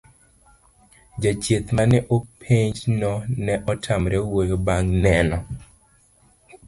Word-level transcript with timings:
jachieth 1.21 1.67
mane 1.75 1.97
openj 2.15 2.75
no 2.99 3.11
ne 3.45 3.53
otamore 3.71 4.17
wuoyo 4.29 4.55
bang' 4.65 4.91
neno 5.03 5.37